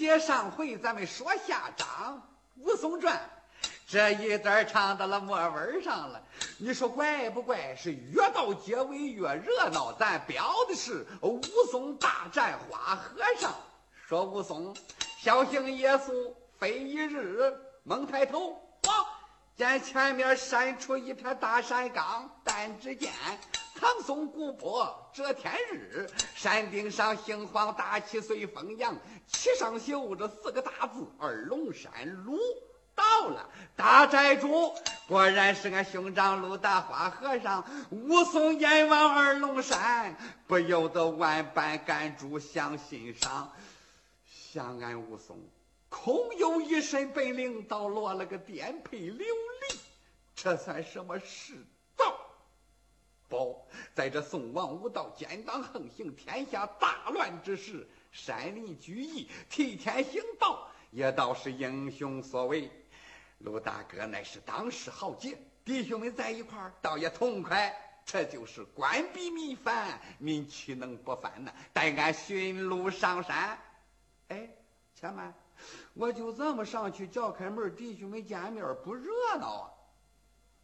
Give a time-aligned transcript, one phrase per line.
[0.00, 2.16] 接上回，咱们说下章
[2.62, 3.14] 《武松传》。
[3.86, 6.22] 这一段唱到了末尾上了，
[6.56, 7.76] 你说怪不怪？
[7.76, 9.92] 是越到结尾越热闹。
[9.92, 11.38] 咱表的是武
[11.70, 13.52] 松大战花和尚。
[14.08, 14.74] 说武松
[15.18, 18.58] 小行耶稣，非一日，猛抬头，
[19.60, 23.12] 见前面闪出一片大山岗，但只见
[23.78, 28.96] 唐松古坡遮天日，山顶上杏黄大旗随风扬，
[29.26, 32.38] 旗上绣着四个大字：二龙山路。
[32.94, 34.72] 到了，大寨主
[35.06, 37.62] 果然是俺兄长鲁大花和尚。
[37.90, 43.52] 武松眼望二龙山，不由得万般感触向心上。
[44.24, 45.38] 想俺武松
[45.90, 49.24] 空有一身本领，倒落了个颠沛流离，
[50.42, 51.52] 这算什么世
[51.94, 52.18] 道？
[53.28, 53.62] 不，
[53.94, 62.70] 在这宋王无道奸党横行、天下大乱之时，山林聚义，替天行道，也倒是英雄所为。
[63.40, 67.70] 陆大哥乃是当世豪杰，弟兄们在一块儿倒也痛快。
[68.06, 71.52] 这就是官逼民反，民岂能不反呢？
[71.74, 73.58] 待俺寻路上山。
[74.28, 74.48] 哎，
[74.94, 75.34] 且慢，
[75.92, 79.70] 我就这么上去叫开门，弟兄们见面不热闹啊？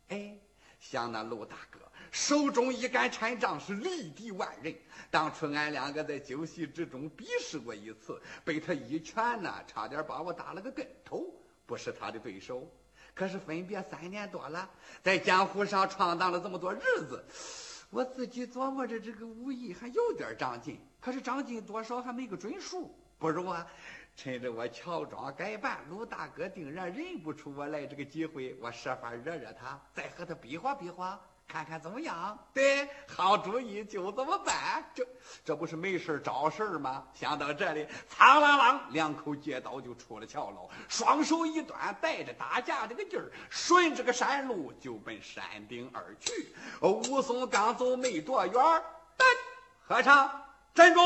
[0.08, 0.36] 哎，
[0.78, 1.80] 想那陆大哥
[2.12, 4.74] 手中一杆禅杖是力敌万人。
[5.10, 11.26] 当初俺两个在酒席之中比试过一次，被他一拳呢，差点把我打了个跟头。
[11.66, 12.70] 不是他的对手，
[13.12, 14.70] 可是分别三年多了，
[15.02, 17.24] 在江湖上闯荡了这么多日子，
[17.90, 22.94] 我自己琢磨着这个武艺还有点长进，可是长进多少还没个准数。
[23.18, 23.66] 不如啊，
[24.16, 31.20] 趁着我乔装改扮，陆大哥定然认不出我来这个机会，我设法惹惹他，再和他比划比划。
[31.48, 32.36] 看看怎么样？
[32.52, 34.84] 对，好主意，就这么办。
[34.92, 35.06] 这
[35.44, 37.06] 这不是没事找事吗？
[37.14, 46.52] 想到这里，苍啷啷两口接刀就出了桥喽，双手一端，带着打架这个劲儿，顺着个山路就奔山顶而去。
[46.80, 49.24] 武松刚走没多远，噔，
[49.86, 50.28] 和尚
[50.74, 51.00] 站住！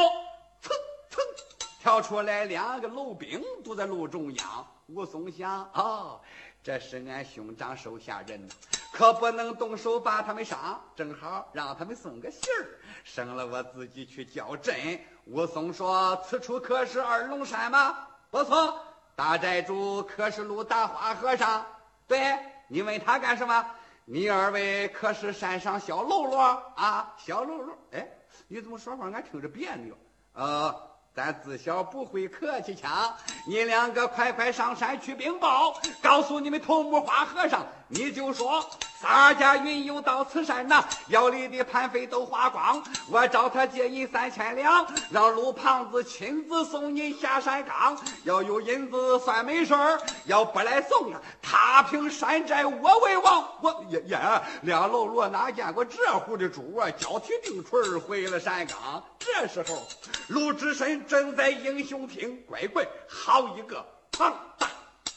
[1.81, 4.67] 跳出来两个楼兵，堵在路中央。
[4.89, 6.21] 武松想：哦，
[6.63, 8.47] 这是俺兄长手下人。
[8.93, 14.77] 可不能动手把他们伤，正好让他们送个信儿，省了我自己去叫阵。
[15.25, 18.79] 武松说：“此处可是二龙山吗？”“不错。
[19.17, 21.65] ”“大寨主可是陆大花和尚
[22.07, 22.39] ？”“对。
[22.69, 23.67] ”“你问他干什么
[24.05, 26.39] ？”“你二位可是山上小喽啰
[26.77, 27.75] 啊？”“小喽啰。
[27.93, 28.07] ”“哎，
[28.49, 29.97] 你怎么说话俺听着别扭
[30.35, 30.75] ？”“呃。”
[31.13, 33.13] 咱自小不会客气腔，
[33.47, 38.65] 你两个快快上山去禀报，告诉你们头目花和尚，你就说
[39.01, 53.49] 洒家云游到此山呐，腰里的盘费都花光，我找他借银三千两，让陆胖子亲自送你下山岗，要有银子算没事儿，要不来送啊，踏平山寨我为王。
[53.61, 56.89] 我呀呀，两喽啰哪见过这户的主啊？
[56.93, 59.03] 交提定锤回了山岗。
[59.19, 59.83] 这时候，
[60.29, 61.05] 鲁智深。
[61.07, 64.69] 正在英雄厅，乖乖，好一个庞大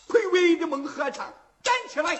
[0.07, 1.31] 魁伟的猛和尚，
[1.61, 2.15] 站起来，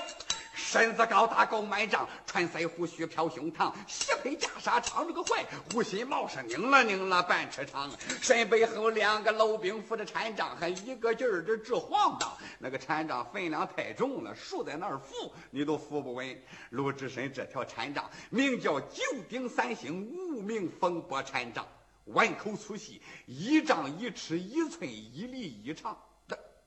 [0.74, 12.36] 身子高大够满丈，穿腮胡须飘胸膛，斜配袈裟长着个怀，护心帽是拧了拧了半尺长，身背后两个老兵扶着禅杖，还一个劲儿的直晃荡。
[12.58, 16.42] 那个禅杖分量太重了，竖在那儿扶你都扶不稳。
[16.72, 21.64] 陆志深这条禅杖名叫九鼎三星无名风波禅杖。
[22.06, 25.96] 碗口粗细，一丈一尺一寸一厘一长。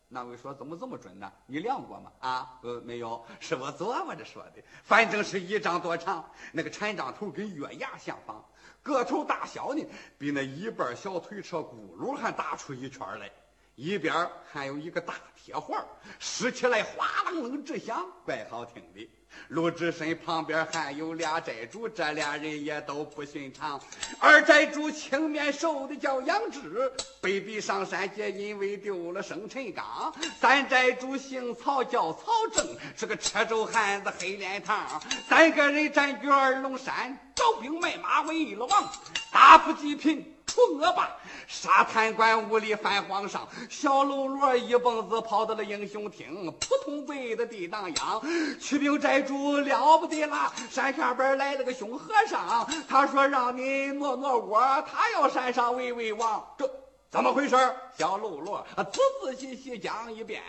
[0.08, 1.32] 那位说怎么这么准呢？
[1.46, 2.12] 你量过吗？
[2.20, 4.62] 啊，呃，没有，是我琢磨着说的。
[4.84, 8.44] 反正是一丈多长，那个禅杖头跟月牙相仿，
[8.82, 9.84] 个头大小呢，
[10.16, 13.30] 比那一半小推车轱辘还大出一圈来。
[13.76, 15.84] 一边还有一个大铁环，
[16.18, 19.08] 使起来哗啷啷直响，怪好听的。
[19.48, 23.78] 陆志深旁边还有俩寨主，这俩人也都不寻常。
[24.18, 26.90] 二寨主青面瘦的叫杨志，
[27.20, 30.10] 被逼上山劫，因为丢了生辰纲。
[30.40, 34.86] 三寨主姓曹，叫曹正，是个车轴汉子，黑脸膛。
[35.28, 38.90] 三个人占据二龙山，招兵买马，为了王，
[39.30, 40.34] 打不济贫。
[40.56, 41.14] 除恶霸，
[41.46, 43.46] 杀贪官污吏，反皇上。
[43.68, 48.22] 小喽啰一蹦子跑到了英雄厅，扑通跪在地当央。
[48.58, 54.58] 驱兵寨主了不得了，山下边来了个凶和尚，他说让你挪挪窝，
[54.90, 56.42] 他要山上喂喂王。
[56.56, 56.66] 这
[57.10, 57.54] 怎么回事？
[57.98, 58.86] 小喽啰仔
[59.22, 60.42] 仔细细讲一遍。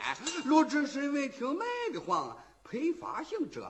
[0.46, 2.34] 陆志深闻听卖的慌，
[2.64, 3.70] 配发行者。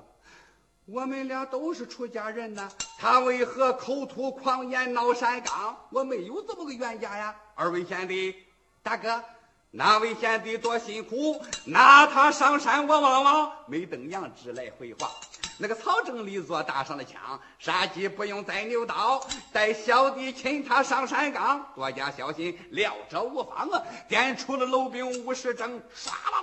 [0.90, 5.78] 我们俩都是出家人呐，他为何口吐狂言闹山岗？
[5.92, 7.36] 我没有这么个冤家呀！
[7.56, 8.34] 二位贤弟，
[8.82, 9.22] 大哥，
[9.70, 13.52] 那位贤弟多辛苦，拿他上山我望望。
[13.68, 15.12] 没等杨志来回话，
[15.58, 23.84] 那个曹正立坐搭上了枪，杀鸡不用再牛刀，带小弟请他上山岗，多加小心，料者无妨啊！
[24.08, 26.37] 点出了楼兵五十整，唰啦啦，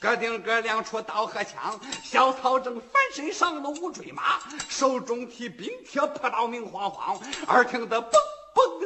[0.00, 1.78] 各顶各两出刀和枪。
[2.04, 8.37] 小曹正翻身上了五追马，手中提冰铁破刀明晃晃，耳听得嘣。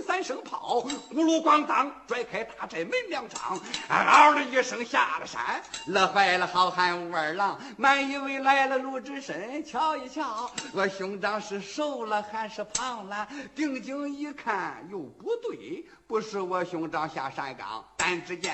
[0.02, 3.58] 三声炮，咕噜咣当，拽开大寨门两丈，
[3.88, 13.28] 嗷的一声下了山，乐坏了好汉武二郎，满以为来了鲁智深，瞧一瞧，我兄长是瘦了还是胖了？
[13.54, 17.84] 定睛一看，又不对，不是我兄长下山岗。
[17.96, 18.52] 但只见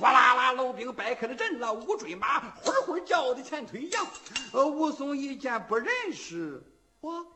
[0.00, 4.06] 哗啦啦，楼兵掰开了阵了，五追马呼呼叫的前腿扬。
[4.52, 6.62] 呃，武松一见不认识，
[7.00, 7.33] 我。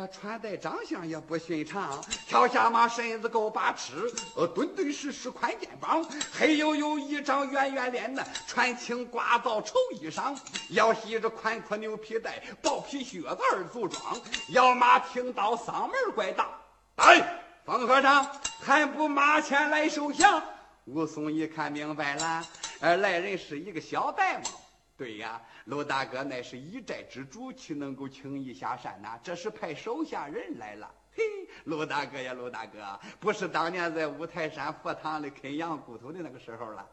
[0.00, 6.02] 他穿戴长相也不寻常，跳下马身子够八尺，呃，墩墩实实宽肩膀，
[6.32, 10.34] 黑黝黝一张圆圆脸呢，穿青褂皂绸衣裳，
[10.70, 14.18] 腰系着宽阔牛皮带，薄皮靴子二组装，
[14.54, 16.48] 摇马听到嗓门怪大，
[16.96, 18.26] 哎，方和尚
[18.58, 20.42] 还不马前来受降？
[20.86, 22.42] 武松一看明白了，
[22.80, 24.44] 呃，来人是一个小呆嘛。
[25.00, 29.18] 对呀，卢大哥乃是一寨之主，岂能够轻易下山呐？
[29.22, 30.94] 这是派手下人来了。
[31.16, 31.22] 嘿，
[31.64, 36.86] 卢大哥呀，卢大哥，不是当年在五台山佛堂里啃羊骨头的那个时候了。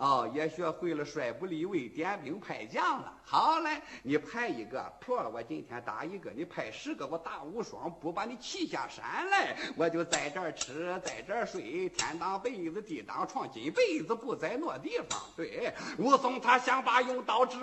[0.00, 3.12] 哦，也学会了帅不立位、点兵派将了。
[3.22, 15.20] 好嘞，你派一个破了，我今天打一个；你派十个，我打无双，不把你骑下山来，我就在这儿吃，在这儿睡，天当被子，地当床，金被子不再挪地方。
[15.36, 17.58] 对，武松他想把用刀指，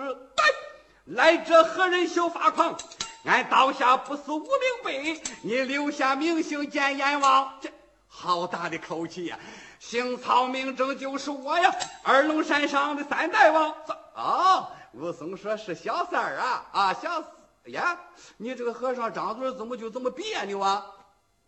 [1.06, 2.78] 来者何人休发狂？
[3.24, 4.48] 俺刀下不死无名
[4.84, 7.58] 辈，你留下名姓见阎王。
[7.60, 7.68] 这
[8.06, 9.36] 好大的口气呀！
[9.78, 13.74] 姓曹名正就是我呀，二龙山上的三大王。
[14.14, 17.98] 啊，武松说是小三儿啊啊，小四呀，
[18.36, 20.84] 你这个和尚张嘴怎么就这么别扭啊？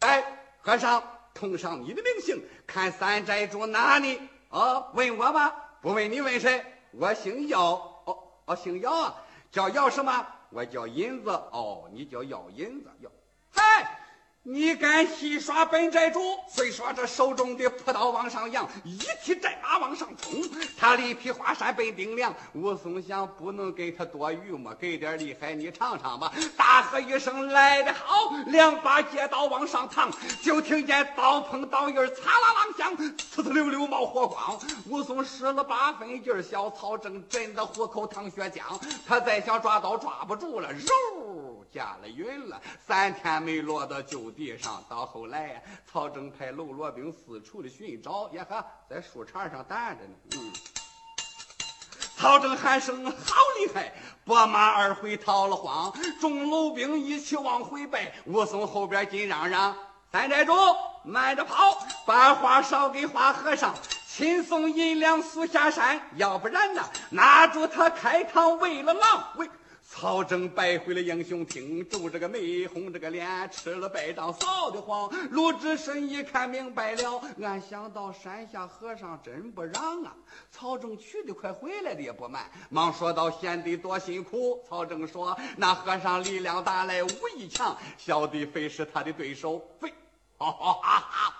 [0.00, 0.22] 哎，
[0.62, 1.02] 和尚，
[1.34, 4.20] 通上你的名姓，看三寨主哪里？
[4.50, 5.52] 啊，问我吗？
[5.80, 6.64] 不问你问谁？
[6.92, 8.02] 我姓姚。
[8.04, 8.16] 哦
[8.46, 9.14] 哦，姓姚啊，
[9.50, 10.26] 叫姚什么？
[10.50, 11.30] 我叫银子。
[11.30, 12.90] 哦，你叫姚银子。
[13.00, 13.10] 姚，
[14.52, 16.20] 你敢戏耍本寨主？
[16.48, 20.42] 虽说这手中的朴刀往上扬，一匹战马往上冲，
[20.76, 22.34] 他力劈华山被顶梁。
[22.54, 26.32] 武松想不能给他多余嘛，给点厉害你尝尝吧。
[26.56, 30.10] 大喝一声来得好，两把借刀往上趟，
[30.42, 34.58] 就听见刀碰刀印擦，啦啦响，呲呲溜溜冒火光。
[34.88, 38.62] 武松使了八分劲，小曹正震得虎口淌血浆，
[39.06, 41.29] 他再想抓刀抓不住了，肉
[41.72, 44.30] 加了云了，三天没落到旧。
[44.30, 50.14] 地上，到后来，曹正派喽啰兵四处的寻找，呀哈，在树杈上站着呢。
[50.32, 50.52] 嗯，
[52.16, 53.92] 曹正喊声好厉害，
[54.24, 55.92] 拨马二回逃了荒。
[56.20, 59.76] 众喽兵一起往回奔，武松后边紧嚷嚷
[60.12, 60.52] ：“三寨主，
[61.04, 63.74] 慢着跑，把花捎给花和尚，
[64.06, 69.50] 亲送银两速下山，要不然呢，拿住他开膛喂了狼。”喂。
[70.00, 75.12] 曹正败回了英雄厅，皱着个眉，红着个脸，吃了败仗，臊得慌。
[75.30, 80.16] 鲁智深一看明白了，俺想到山下和尚真不让啊！
[80.50, 89.92] 曹正去的快，回来的也不慢，忙说道：“贤弟多辛苦。”曹正说：“那和尚力量大，来武艺强，小弟非是他的对手，非。”
[90.38, 91.39] 哈哈哈哈。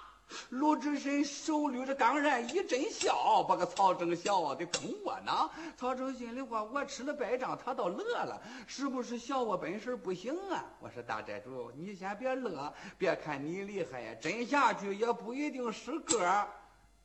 [0.51, 5.51] 鲁智深手捋着钢髯一阵笑，把个曹正笑的坑我呢。
[5.77, 10.65] 曹正心里话：我吃了败仗，他倒乐了，是不是笑我本事不行啊？
[10.81, 16.47] 我说大寨主，你先别乐，别看你厉害呀，真下去也不一定是个。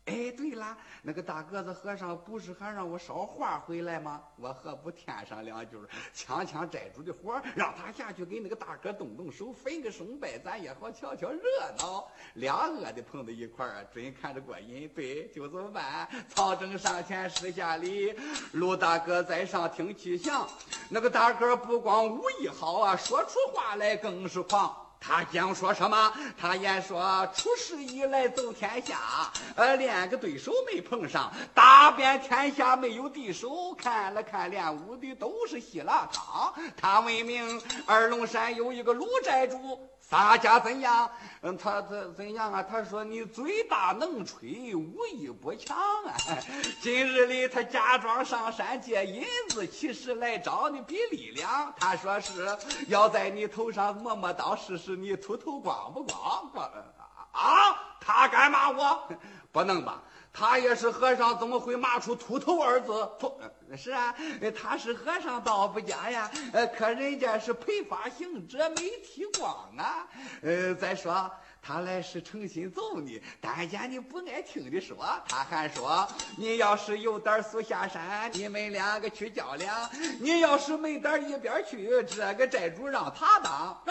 [0.05, 4.21] 哎，对了，那个大个子和尚不是还让我捎话回来吗？
[4.35, 5.75] 我何不添上两句，
[6.13, 11.41] 强抢寨主的活，让他下去给那个大哥动动手，分个胜败，咱也好瞧瞧热
[11.79, 12.07] 闹。
[12.35, 14.87] 俩恶的碰到一块儿，真看着过瘾。
[14.89, 16.07] 对，就这么办。
[16.29, 18.13] 曹正上前施下礼，
[18.51, 20.47] 陆大哥在上听气象。
[20.87, 24.84] 那个大哥不光武艺好啊，说出话来更是狂。
[24.99, 26.13] 他讲说什么？
[26.37, 33.73] 他言说出世以来走天下，呃，连个对手没碰上，打遍天下没有敌手。
[33.75, 36.53] 看了看练武的都是稀拉汤。
[36.75, 39.79] 他问名二龙山有一个鲁寨主。
[40.07, 41.09] 洒家怎样？
[41.41, 42.61] 嗯，他怎怎样啊？
[42.61, 46.13] 他说你嘴大能吹，武艺不强啊。
[46.79, 51.73] 今日里他假装上山借银子，其实来找你比力量。
[51.77, 52.55] 他说是
[52.87, 56.49] 要在你头上摸摸刀，试试你秃头光不光。
[56.53, 56.71] 光
[57.31, 57.75] 啊！
[57.99, 59.09] 他敢骂我？
[59.51, 60.01] 不能吧？
[60.37, 63.09] 他也是和尚，怎么会骂出秃头二字？
[63.17, 63.39] 秃
[63.77, 64.13] 是啊，
[64.53, 66.29] 他是和尚倒不假呀。
[66.51, 70.05] 呃，可人家是陪发行者，没剃光啊。
[70.41, 74.97] 呃，再说他来是诚心揍你，但见你不爱听的说，
[75.29, 76.05] 他还说
[76.37, 79.89] 你要是有胆速下山，你们两个去较量；
[80.19, 83.81] 你要是没胆一边去，这个债主让他当。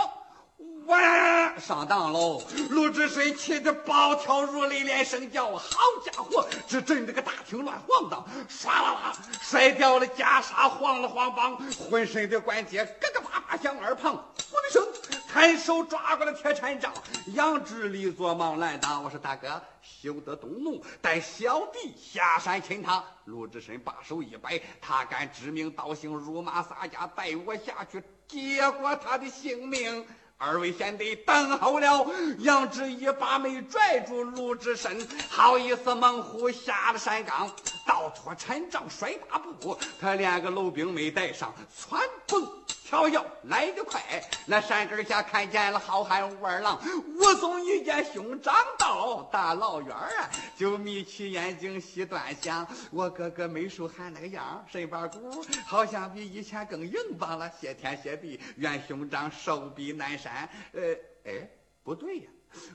[0.86, 2.42] 我上当喽！
[2.68, 11.56] 陆志深气得暴跳如雷，连声叫：“好家伙！”这震得个大厅乱晃荡，唰啦啦摔掉了袈裟，晃了晃膀，
[11.88, 14.12] 浑身的关节咯咯啪啪响耳旁。
[14.14, 14.86] 我的声，
[15.26, 16.92] 抬手抓过了铁禅杖，
[17.28, 19.02] 杨志立作忙拦挡。
[19.02, 30.04] 我说：“大哥，休得动怒，带小弟下山擒他。”陆志深把手一摆：“他敢指名道姓辱骂洒家，带我下去，结果他的性命。”
[30.46, 32.06] 二位贤弟等候了，
[32.40, 34.94] 杨志一把没拽住鲁智深，
[35.30, 37.50] 好意思猛虎下了山岗，
[37.86, 42.46] 倒脱禅杖摔大步，他连个楼兵没带上，窜蹦
[42.84, 43.98] 瞧瞧来得快。
[44.44, 46.78] 那山根下看见了好汉武二郎，
[47.16, 52.66] 武松一见兄长到，大老远啊就眯起眼睛细端详。
[52.90, 57.50] 我哥哥没说喊那个样，身板骨好像比以前更硬邦了。
[57.58, 60.46] 谢天谢地，愿兄长寿比南山。
[60.74, 60.82] 呃，
[61.24, 61.48] 哎，
[61.82, 62.30] 不对呀，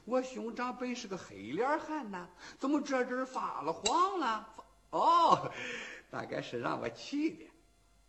[0.05, 4.47] 我兄长本是个黑脸汉呐，怎么这阵发了黄了？
[4.89, 5.51] 哦，
[6.09, 7.45] 大概是让我气的。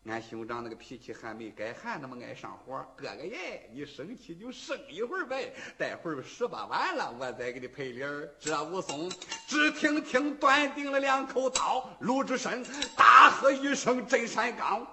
[0.06, 2.82] 俺兄长那个脾气还没改，还那么爱上火。
[2.96, 8.34] 哥哥耶，你生气就生一会儿呗，待会儿十八完了，我再给你赔礼儿。
[8.38, 9.10] 这武松
[9.46, 12.64] 只听听断定了两口刀，鲁智深
[12.96, 14.86] 大喝一声：“震山岗！”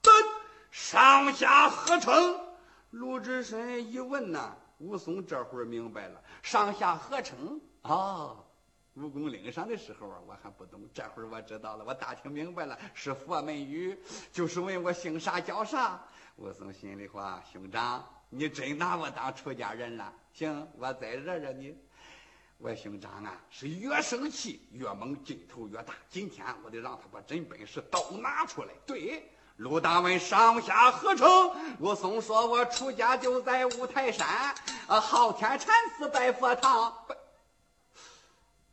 [0.00, 0.10] 噔，
[0.70, 2.38] 上下合成。
[2.90, 8.36] 鲁智深一问呐，武松这会儿明白了，上下合称啊。
[8.94, 13.98] 武功岭上的时候啊，我还不懂，这会儿我知道了，我打听明白了，是佛门语，
[14.30, 15.98] 就是问我姓啥叫啥。
[16.36, 20.12] 武松心里话：兄长，你真拿我当出家人了？
[20.34, 21.74] 行，我再惹惹你。
[22.58, 25.94] 我兄长啊，是越生气越猛，劲头越大。
[26.10, 28.68] 今天我得让他把真本事都拿出来。
[28.86, 29.28] 对。
[29.56, 31.28] 鲁大问上下何成？
[31.78, 34.26] 武松说：“我出家就在五台山，
[34.86, 36.92] 啊，昊天禅寺拜佛堂。”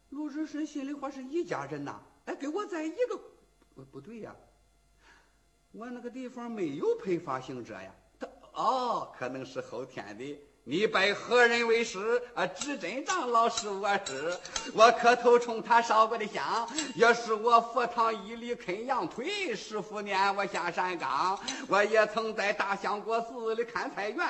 [0.09, 3.19] 陆志深心里话是一家人呐，哎，跟我在一个，
[3.75, 4.35] 不不对呀，
[5.71, 7.93] 我那个地方没有配发行者呀。
[8.19, 10.39] 他哦，可能是后天的。
[10.65, 12.21] 你拜何人为师？
[12.35, 14.37] 啊，智真长老是我师，
[14.73, 19.55] 我磕头冲他烧过的香，也是我佛堂一里啃羊腿。
[19.55, 24.27] 师傅撵我下山岗，我也曾在大相国寺里看菜园。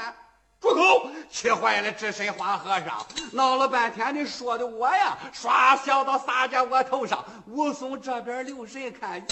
[0.59, 1.09] 住口！
[1.29, 7.23] 气坏了智深花和尚，闹了半天你说的我呀，耍小刀撒在我头上。
[7.47, 9.25] 武松这边留神看，哟，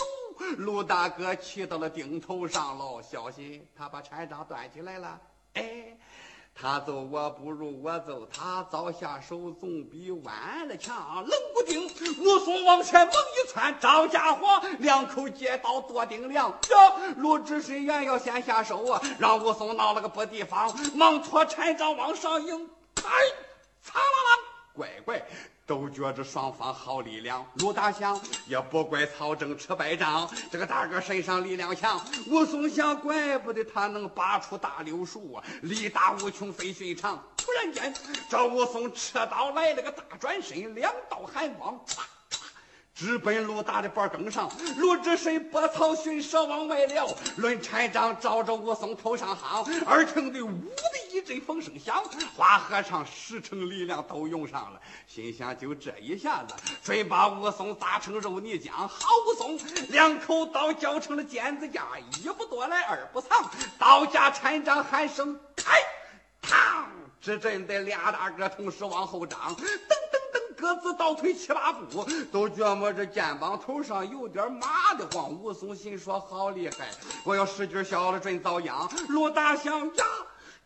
[0.57, 5.19] 陆大哥气到了顶头上喽，小心他把禅杖端起来了，
[5.53, 5.97] 哎。
[6.59, 11.23] 他揍我不如我揍他，早下手总比晚了强。
[11.23, 16.49] 冷不丁，武松往前猛一窜，张家伙两口接刀剁顶梁。
[16.49, 22.67] 呀，陆志深原要先下手啊，让武松闹了个不地方，忙拖禅杖往上迎。
[22.95, 23.11] 哎，
[23.83, 25.23] 擦啦啦，乖乖。
[25.67, 32.01] 都觉着双方好力量，鲁大祥也不怪曹正吃败仗，这个大个身上力量强。
[32.27, 37.21] 武松想，怪不得他能拔出大柳树啊，力大无穷，非寻常。
[37.35, 37.93] 突然间，
[38.29, 41.77] 这武松持刀来了个大转身，两道寒光。
[42.95, 47.05] 直奔鲁大的脖梗上，鲁智深拨草寻蛇往外撩，
[47.37, 52.03] 抡禅杖照着武松头上夯，耳听的呜的一阵风声响，
[52.35, 58.71] 花和尚十成力量都用上了，心想就这一下子，准把武松砸成肉泥浆。
[58.71, 59.59] 好武松，
[59.89, 61.85] 两口刀绞成了尖子架，
[62.21, 65.79] 一不多来二不藏，刀架禅杖喊声开，
[66.43, 66.85] 嘡，
[67.19, 69.87] 只震得俩大个同时往后张，噔噔噔。
[70.55, 75.31] 各自倒退七八步，都觉摸着肩膀头上有点麻的慌。
[75.31, 76.89] 武松心说：“好厉害！
[77.23, 80.05] 我要使劲小了，准遭殃。”陆大祥呀。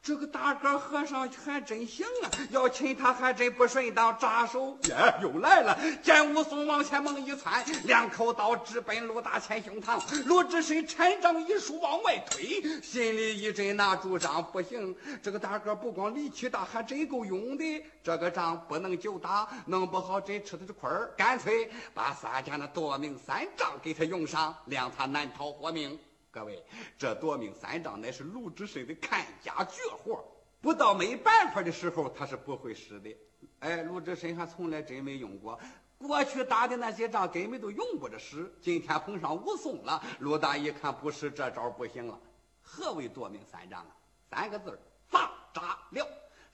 [0.04, 2.32] 这个大个和尚还真行啊！
[2.50, 4.96] 要亲他还真不顺当，扎手耶！
[5.22, 10.02] 又来了，见武松往前猛一窜，两口刀直奔陆大千胸膛。
[10.26, 17.86] 鲁智深禅杖一竖往外推，心里一阵那主张，不行，这个大个不光力气大，还真够用的。
[18.04, 21.14] 这个仗不能就打，弄不好真吃他的亏儿。
[21.16, 26.00] 干脆把洒家那夺命三丈给他用上，谅他难逃活命。
[26.32, 26.64] 各位，
[26.98, 30.24] 这夺命三丈乃是鲁智深的看家绝活。
[30.62, 33.18] 不到没办法的时候，他是不会使的。
[33.60, 35.60] 哎，鲁智深还从来真没用过。
[35.98, 42.18] 过去打的那些仗根本都用不着使，今天碰上武松了，鲁大一看不使这招不行了。
[42.62, 43.96] 何为夺命三丈啊？
[44.30, 46.08] 三个字儿：砸扎了。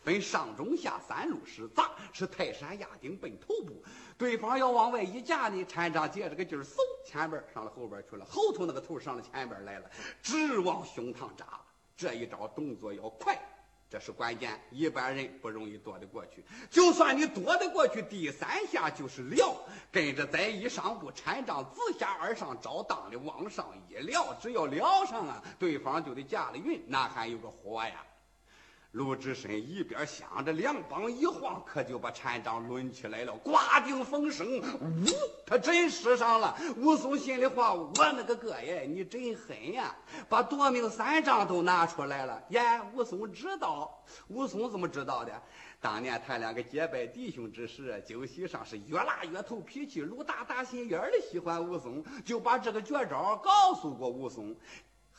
[0.07, 3.83] 分上中下三路使，砸是泰山压顶奔头部，
[4.17, 9.91] 对方要往外一夹呢，禅杖借着个劲儿，嗖，前边上了后边去了，后头那个头上了前边来了，
[10.23, 11.59] 直往胸膛扎。
[11.97, 13.37] 这一招动作要快。
[13.89, 16.45] 这是关键，一般人不容易躲得过去。
[16.69, 19.53] 就算你躲得过去，第三下就是撩，
[19.91, 28.05] 跟着再一上步，禅杖自下而上，照当的往上一撩，只要撩上啊，对方就得驾了云，那还有个活呀。
[28.91, 33.35] 鲁智深一边想着，两膀一晃，可就把禅杖抡起来了。
[33.43, 35.05] 刮顶风声，呜，
[35.45, 36.57] 他真使上了。
[36.77, 39.95] 武松心里话：我那个哥呀，你真狠呀，
[40.29, 42.41] 把夺命三丈都拿出来了。
[42.49, 45.41] 呀，武松知道，武松怎么知道的？
[45.79, 54.55] 当年他两个结拜弟兄之时，酒席上是越拉越投脾气，鲁大大心眼儿的喜欢武松，就把这个绝招告诉过武松。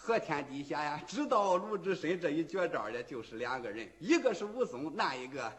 [0.01, 5.53] 和天底下呀，知道鲁智深这一绝招的，就是两个人，一个是武松，那一个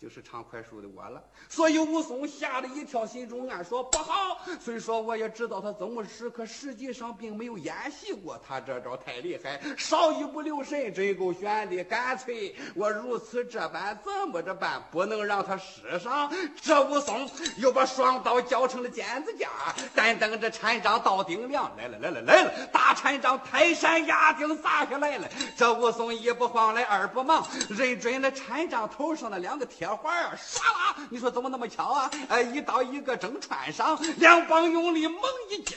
[0.00, 1.22] 就是唱快书的我了。
[1.48, 4.38] 所以武松吓了一跳，心中暗说不好。
[4.60, 8.40] 虽说我也知道他怎么使，可实际上并没有演习过。
[8.46, 11.84] 他这招太厉害，稍一不留神，真够悬的。
[11.84, 14.82] 干脆我如此这般，怎么着办？
[14.90, 16.32] 不能让他使上。
[16.62, 17.28] 这武松
[17.58, 19.48] 又把双刀交成了尖子架，
[19.94, 24.00] 但等着禅杖到顶梁，来了来了来了，大禅杖抬山。
[24.10, 30.96] 压顶砸下来了，这武松一不慌来二不忙，认准了禅杖头上的两个铁环啊，唰啦！
[31.10, 32.10] 你说怎么那么巧啊？
[32.28, 35.76] 哎，一刀一个正穿上，两帮用力猛一夹，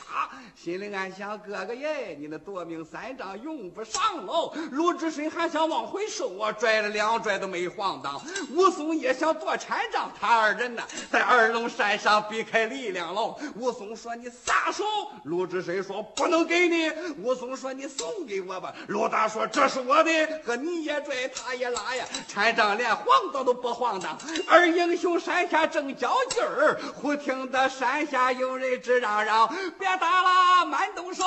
[0.56, 4.54] 心里暗想：哥哥耶，你那夺命三丈用不上喽！
[4.72, 8.22] 鲁智深还想往回收啊，拽了两拽都没晃荡。
[8.52, 10.82] 武松也想夺禅杖，他二人呢
[11.12, 13.38] 在二龙山上比开力量喽。
[13.56, 14.84] 武松说：“你撒手！”
[15.26, 16.90] 鲁智深说：“不能给你。”
[17.22, 20.12] 武松说：“你。”送给我吧，罗大说这是我的，
[20.46, 24.18] 和你也拽，他也拉呀，禅杖连晃荡都不晃荡。
[24.48, 29.48] 二英雄山下正较劲儿，忽听得山下有人直嚷嚷
[29.80, 31.24] ：“别打了，慢动手！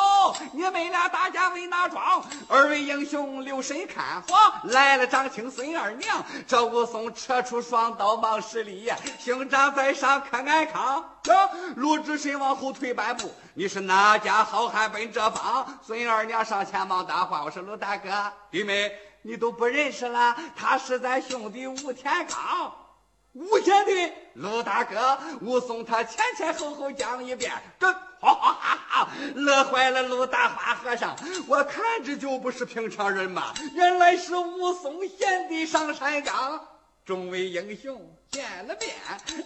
[0.53, 6.25] 你们俩打架为哪桩？”二位英雄留神看，嚯，来了张青孙二娘。
[6.47, 11.05] 这武松扯出双刀忙施礼，兄长在上可安康。
[11.77, 15.79] 鲁智深往后退半步，你是哪家好汉奔这方？
[15.83, 18.11] 孙二娘上前忙搭话：“我说鲁大哥，
[18.51, 20.37] 弟妹，你都不认识了？
[20.57, 22.75] 他是咱兄弟吴天刚，
[23.33, 31.17] 吴县的鲁大哥。”武松他前前后后讲一遍，这哈哈哈哈乐坏了鲁大花和尚。
[31.47, 36.61] 我看着就不是平常人嘛，原来是武松贤弟上山岗。
[37.07, 38.93] 众位英雄见了面，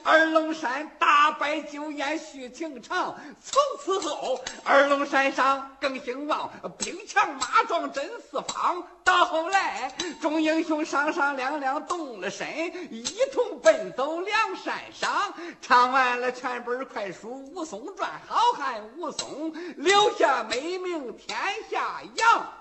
[0.02, 3.20] 二龙山大摆酒宴叙情长。
[3.38, 8.82] 从此后，二龙山上更兴旺，兵强马壮真四方。
[9.04, 12.48] 到后来，众英雄商商量量动了身，
[12.90, 15.34] 一同奔走梁山上。
[15.60, 21.38] 唱完了全本快书《武松传》，好汉武松留下美名天
[21.70, 22.54] 下扬。